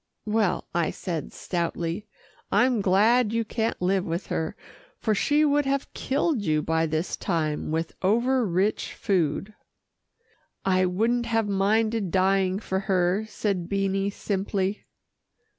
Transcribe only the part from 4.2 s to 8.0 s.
her, for she would have killed you by this time with